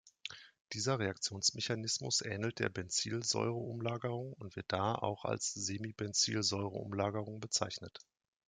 Dieser 0.73 0.97
Reaktionsmechanismus 0.97 2.21
ähnelt 2.21 2.57
der 2.57 2.69
Benzilsäure-Umlagerung 2.69 4.33
und 4.33 4.55
wird 4.55 4.65
daher 4.69 5.03
auch 5.03 5.25
als 5.25 5.53
„Semibenzilsäure-Umlagerung“ 5.53 7.39
bezeichnet. 7.39 7.99